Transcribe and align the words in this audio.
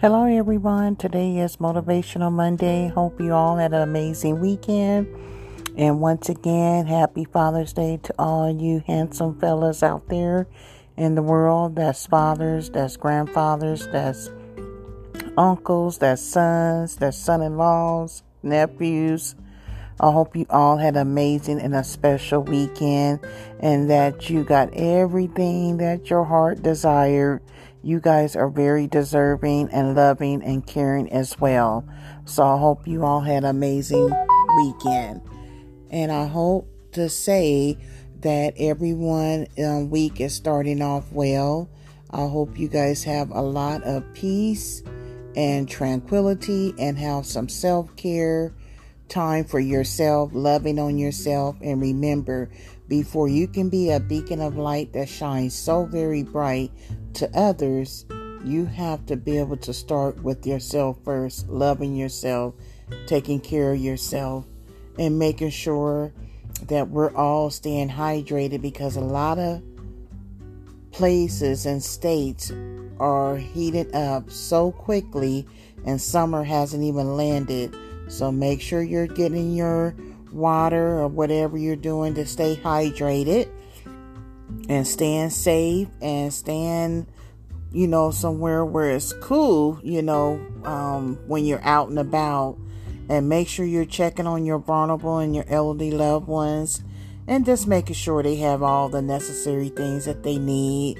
Hello, 0.00 0.26
everyone. 0.26 0.94
Today 0.94 1.38
is 1.38 1.56
Motivational 1.56 2.30
Monday. 2.30 2.86
Hope 2.86 3.20
you 3.20 3.32
all 3.32 3.56
had 3.56 3.72
an 3.72 3.82
amazing 3.82 4.38
weekend. 4.38 5.08
And 5.76 5.98
once 5.98 6.28
again, 6.28 6.86
happy 6.86 7.24
Father's 7.24 7.72
Day 7.72 7.98
to 8.04 8.14
all 8.16 8.48
you 8.48 8.80
handsome 8.86 9.40
fellas 9.40 9.82
out 9.82 10.08
there 10.08 10.46
in 10.96 11.16
the 11.16 11.22
world. 11.22 11.74
That's 11.74 12.06
fathers, 12.06 12.70
that's 12.70 12.96
grandfathers, 12.96 13.88
that's 13.88 14.30
uncles, 15.36 15.98
that's 15.98 16.22
sons, 16.22 16.94
that's 16.94 17.18
son 17.18 17.42
in 17.42 17.56
laws, 17.56 18.22
nephews. 18.44 19.34
I 19.98 20.12
hope 20.12 20.36
you 20.36 20.46
all 20.48 20.76
had 20.76 20.94
an 20.94 21.02
amazing 21.02 21.60
and 21.60 21.74
a 21.74 21.82
special 21.82 22.44
weekend 22.44 23.18
and 23.58 23.90
that 23.90 24.30
you 24.30 24.44
got 24.44 24.72
everything 24.74 25.78
that 25.78 26.08
your 26.08 26.22
heart 26.22 26.62
desired 26.62 27.42
you 27.82 28.00
guys 28.00 28.36
are 28.36 28.48
very 28.48 28.86
deserving 28.86 29.70
and 29.70 29.94
loving 29.94 30.42
and 30.42 30.66
caring 30.66 31.10
as 31.12 31.38
well. 31.38 31.88
So 32.24 32.42
I 32.42 32.58
hope 32.58 32.86
you 32.86 33.04
all 33.04 33.20
had 33.20 33.44
an 33.44 33.50
amazing 33.50 34.10
weekend. 34.56 35.22
And 35.90 36.12
I 36.12 36.26
hope 36.26 36.68
to 36.92 37.08
say 37.08 37.78
that 38.20 38.54
everyone 38.58 39.46
um, 39.64 39.90
week 39.90 40.20
is 40.20 40.34
starting 40.34 40.82
off 40.82 41.10
well. 41.12 41.70
I 42.10 42.26
hope 42.26 42.58
you 42.58 42.68
guys 42.68 43.04
have 43.04 43.30
a 43.30 43.42
lot 43.42 43.82
of 43.84 44.02
peace 44.14 44.82
and 45.36 45.68
tranquility 45.68 46.74
and 46.78 46.98
have 46.98 47.26
some 47.26 47.48
self 47.48 47.94
care, 47.96 48.52
time 49.08 49.44
for 49.44 49.60
yourself, 49.60 50.30
loving 50.32 50.78
on 50.78 50.98
yourself. 50.98 51.56
And 51.62 51.80
remember, 51.80 52.50
before 52.88 53.28
you 53.28 53.46
can 53.46 53.68
be 53.68 53.90
a 53.90 54.00
beacon 54.00 54.40
of 54.40 54.56
light 54.56 54.92
that 54.94 55.08
shines 55.08 55.54
so 55.54 55.84
very 55.84 56.22
bright 56.22 56.70
to 57.14 57.30
others, 57.38 58.06
you 58.44 58.64
have 58.64 59.04
to 59.06 59.16
be 59.16 59.38
able 59.38 59.56
to 59.58 59.72
start 59.72 60.22
with 60.22 60.46
yourself 60.46 60.98
first, 61.04 61.48
loving 61.48 61.94
yourself, 61.94 62.54
taking 63.06 63.40
care 63.40 63.72
of 63.72 63.78
yourself, 63.78 64.46
and 64.98 65.18
making 65.18 65.50
sure 65.50 66.12
that 66.66 66.88
we're 66.88 67.14
all 67.14 67.50
staying 67.50 67.88
hydrated 67.88 68.62
because 68.62 68.96
a 68.96 69.00
lot 69.00 69.38
of 69.38 69.62
places 70.90 71.66
and 71.66 71.82
states 71.82 72.50
are 72.98 73.36
heated 73.36 73.94
up 73.94 74.30
so 74.30 74.72
quickly 74.72 75.46
and 75.84 76.00
summer 76.00 76.42
hasn't 76.42 76.82
even 76.82 77.16
landed. 77.16 77.76
So 78.08 78.32
make 78.32 78.60
sure 78.60 78.82
you're 78.82 79.06
getting 79.06 79.52
your 79.54 79.94
water 80.32 80.98
or 80.98 81.08
whatever 81.08 81.56
you're 81.56 81.76
doing 81.76 82.14
to 82.14 82.26
stay 82.26 82.56
hydrated 82.56 83.50
and 84.68 84.86
staying 84.86 85.30
safe 85.30 85.88
and 86.00 86.32
staying 86.32 87.06
you 87.70 87.86
know 87.86 88.10
somewhere 88.10 88.64
where 88.64 88.90
it's 88.90 89.12
cool 89.14 89.78
you 89.82 90.00
know 90.00 90.40
um, 90.64 91.16
when 91.26 91.44
you're 91.44 91.64
out 91.64 91.88
and 91.88 91.98
about. 91.98 92.58
And 93.10 93.26
make 93.26 93.48
sure 93.48 93.64
you're 93.64 93.86
checking 93.86 94.26
on 94.26 94.44
your 94.44 94.58
vulnerable 94.58 95.16
and 95.16 95.34
your 95.34 95.46
elderly 95.48 95.90
loved 95.90 96.28
ones 96.28 96.82
and 97.26 97.46
just 97.46 97.66
making 97.66 97.94
sure 97.94 98.22
they 98.22 98.36
have 98.36 98.62
all 98.62 98.90
the 98.90 99.00
necessary 99.00 99.70
things 99.70 100.04
that 100.04 100.24
they 100.24 100.38
need 100.38 100.98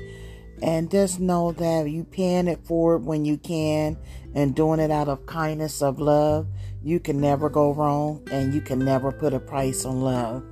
and 0.62 0.90
just 0.90 1.20
know 1.20 1.52
that 1.52 1.90
you 1.90 2.04
paying 2.04 2.48
it 2.48 2.64
forward 2.64 3.04
when 3.04 3.24
you 3.24 3.36
can 3.36 3.96
and 4.34 4.54
doing 4.54 4.80
it 4.80 4.90
out 4.90 5.08
of 5.08 5.26
kindness 5.26 5.82
of 5.82 5.98
love 5.98 6.46
you 6.82 7.00
can 7.00 7.20
never 7.20 7.48
go 7.48 7.72
wrong 7.72 8.22
and 8.30 8.54
you 8.54 8.60
can 8.60 8.78
never 8.78 9.10
put 9.12 9.34
a 9.34 9.40
price 9.40 9.84
on 9.84 10.00
love 10.00 10.42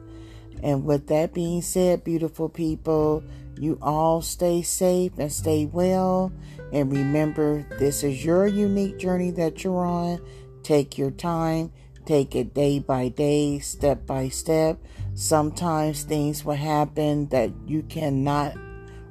and 0.62 0.84
with 0.84 1.08
that 1.08 1.34
being 1.34 1.62
said, 1.62 2.04
beautiful 2.04 2.48
people, 2.48 3.22
you 3.58 3.78
all 3.82 4.22
stay 4.22 4.62
safe 4.62 5.12
and 5.18 5.32
stay 5.32 5.66
well. 5.66 6.32
And 6.72 6.92
remember, 6.92 7.64
this 7.78 8.02
is 8.02 8.24
your 8.24 8.46
unique 8.46 8.98
journey 8.98 9.30
that 9.32 9.64
you're 9.64 9.86
on. 9.86 10.20
Take 10.62 10.98
your 10.98 11.10
time, 11.10 11.72
take 12.04 12.34
it 12.34 12.54
day 12.54 12.78
by 12.78 13.08
day, 13.08 13.58
step 13.60 14.06
by 14.06 14.28
step. 14.28 14.78
Sometimes 15.14 16.02
things 16.02 16.44
will 16.44 16.54
happen 16.54 17.28
that 17.28 17.50
you 17.66 17.82
cannot 17.84 18.56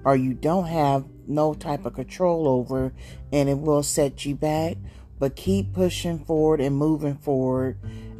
or 0.06 0.16
you 0.16 0.34
don't 0.34 0.68
have 0.68 1.04
no 1.28 1.54
type 1.54 1.86
of 1.86 1.96
control 1.96 2.48
over, 2.48 2.94
and 3.34 3.50
it 3.50 3.60
will 3.60 3.84
set 3.84 4.26
you 4.26 4.36
back. 4.36 4.78
But 5.18 5.36
keep 5.36 5.74
pushing 5.74 6.20
forward 6.20 6.62
and 6.62 6.78
moving 6.78 7.16
forward. 7.18 7.78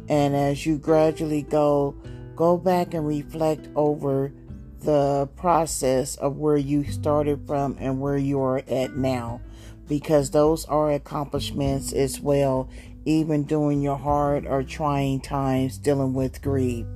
And 0.08 0.34
as 0.34 0.66
you 0.66 0.78
gradually 0.78 1.42
go, 1.42 1.94
go 2.34 2.56
back 2.56 2.94
and 2.94 3.06
reflect 3.06 3.68
over 3.76 4.32
the 4.80 5.28
process 5.36 6.16
of 6.16 6.36
where 6.36 6.56
you 6.56 6.84
started 6.84 7.46
from 7.46 7.76
and 7.80 8.00
where 8.00 8.16
you 8.16 8.40
are 8.40 8.62
at 8.68 8.96
now 8.96 9.40
because 9.88 10.30
those 10.30 10.64
are 10.66 10.92
accomplishments 10.92 11.92
as 11.92 12.20
well 12.20 12.68
even 13.04 13.44
during 13.44 13.80
your 13.80 13.96
hard 13.96 14.46
or 14.46 14.62
trying 14.62 15.20
times 15.20 15.78
dealing 15.78 16.12
with 16.12 16.42
grief 16.42 16.86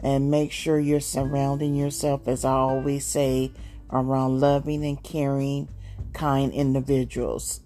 and 0.00 0.30
make 0.30 0.52
sure 0.52 0.78
you're 0.78 1.00
surrounding 1.00 1.74
yourself 1.74 2.28
as 2.28 2.44
i 2.44 2.52
always 2.52 3.04
say 3.04 3.50
around 3.90 4.40
loving 4.40 4.84
and 4.84 5.02
caring 5.02 5.68
kind 6.12 6.52
individuals 6.52 7.60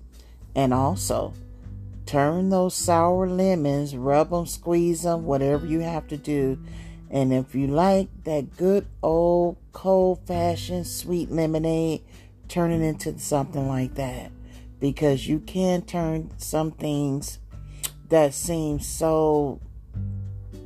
and 0.54 0.74
also 0.74 1.32
turn 2.06 2.50
those 2.50 2.74
sour 2.74 3.28
lemons 3.28 3.96
rub 3.96 4.30
them 4.30 4.46
squeeze 4.46 5.02
them 5.02 5.24
whatever 5.24 5.64
you 5.66 5.80
have 5.80 6.06
to 6.06 6.16
do 6.16 6.58
and 7.12 7.30
if 7.30 7.54
you 7.54 7.66
like 7.66 8.08
that 8.24 8.56
good 8.56 8.86
old 9.02 9.58
cold 9.72 10.20
fashioned 10.26 10.86
sweet 10.86 11.30
lemonade, 11.30 12.00
turn 12.48 12.72
it 12.72 12.80
into 12.80 13.18
something 13.18 13.68
like 13.68 13.94
that. 13.96 14.32
Because 14.80 15.28
you 15.28 15.38
can 15.38 15.82
turn 15.82 16.30
some 16.38 16.72
things 16.72 17.38
that 18.08 18.32
seem 18.32 18.80
so 18.80 19.60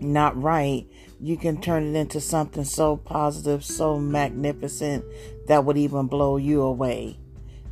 not 0.00 0.40
right, 0.40 0.86
you 1.20 1.36
can 1.36 1.60
turn 1.60 1.94
it 1.94 1.98
into 1.98 2.20
something 2.20 2.64
so 2.64 2.96
positive, 2.96 3.64
so 3.64 3.98
magnificent 3.98 5.04
that 5.46 5.64
would 5.64 5.78
even 5.78 6.06
blow 6.06 6.36
you 6.36 6.62
away. 6.62 7.18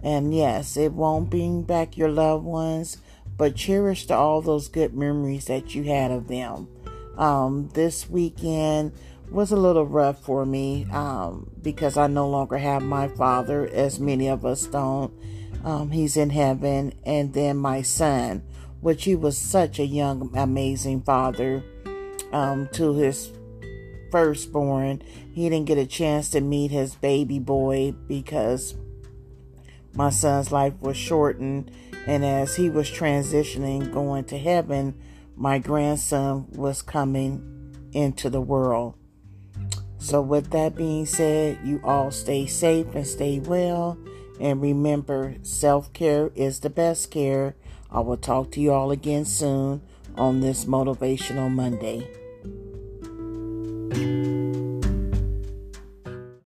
And 0.03 0.35
yes, 0.35 0.77
it 0.77 0.93
won't 0.93 1.31
bring 1.31 1.63
back 1.63 1.97
your 1.97 2.11
loved 2.11 2.45
ones, 2.45 2.99
but 3.37 3.57
cherish 3.57 4.11
all 4.11 4.43
those 4.43 4.69
good 4.69 4.95
memories 4.95 5.47
that 5.47 5.75
you 5.75 5.85
had 5.85 6.11
of 6.11 6.29
them. 6.29 6.69
Um, 7.17 7.71
this 7.75 8.09
weekend 8.09 8.93
was 9.31 9.51
a 9.51 9.57
little 9.57 9.87
rough 9.87 10.23
for 10.23 10.45
me 10.45 10.87
um, 10.93 11.51
because 11.63 11.97
I 11.97 12.07
no 12.07 12.29
longer 12.29 12.59
have 12.59 12.83
my 12.83 13.09
father, 13.09 13.67
as 13.67 13.99
many 13.99 14.29
of 14.29 14.45
us 14.45 14.67
don't. 14.67 15.13
Um, 15.65 15.91
he's 15.91 16.17
in 16.17 16.31
heaven, 16.31 16.93
and 17.05 17.33
then 17.33 17.57
my 17.57 17.83
son, 17.83 18.43
which 18.81 19.05
he 19.05 19.15
was 19.17 19.39
such 19.39 19.79
a 19.79 19.87
young, 19.87 20.31
amazing 20.37 21.03
father 21.03 21.65
um, 22.35 22.69
to 22.73 22.95
his 22.95 23.33
firstborn. 24.11 25.03
He 25.33 25.49
didn't 25.49 25.67
get 25.67 25.79
a 25.79 25.87
chance 25.87 26.29
to 26.31 26.41
meet 26.41 26.73
his 26.73 26.97
baby 26.97 27.39
boy 27.39 27.93
because 28.09 28.75
my 29.95 30.11
son's 30.11 30.51
life 30.51 30.75
was 30.81 30.97
shortened, 30.97 31.71
and 32.07 32.25
as 32.25 32.57
he 32.57 32.69
was 32.69 32.91
transitioning, 32.91 33.93
going 33.93 34.25
to 34.25 34.39
heaven, 34.39 35.01
my 35.37 35.59
grandson 35.59 36.47
was 36.51 36.83
coming 36.83 37.91
into 37.93 38.29
the 38.29 38.41
world. 38.41 38.95
So, 39.99 40.21
with 40.21 40.51
that 40.51 40.75
being 40.75 41.07
said, 41.07 41.61
you 41.65 41.81
all 41.85 42.11
stay 42.11 42.47
safe 42.47 42.95
and 42.95 43.07
stay 43.07 43.39
well. 43.39 43.97
And 44.41 44.61
remember, 44.61 45.37
self 45.43 45.93
care 45.93 46.31
is 46.35 46.61
the 46.61 46.71
best 46.71 47.11
care. 47.13 47.55
I 47.91 48.01
will 48.01 48.17
talk 48.17 48.51
to 48.53 48.61
you 48.61 48.73
all 48.73 48.91
again 48.91 49.25
soon 49.25 49.81
on 50.17 50.41
this 50.41 50.65
Motivational 50.65 51.51
Monday. 51.51 52.07